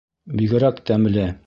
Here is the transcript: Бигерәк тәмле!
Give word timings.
Бигерәк 0.39 0.83
тәмле! 0.91 1.33